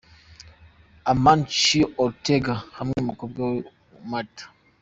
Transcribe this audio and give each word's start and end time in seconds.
Amancio 1.11 1.85
Ortega 2.05 2.55
hamwe 2.77 2.97
n' 2.97 3.03
umukobwa 3.05 3.39
we 3.51 3.59
Marta. 4.09 4.45